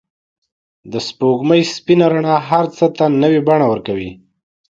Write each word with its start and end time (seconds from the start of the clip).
د 0.91 0.93
سپوږمۍ 1.07 1.61
سپین 1.75 1.99
رڼا 2.13 2.37
هر 2.49 2.65
څه 2.77 2.85
ته 2.97 3.05
نوی 3.21 3.39
بڼه 3.47 3.65
ورکوي. 3.71 4.11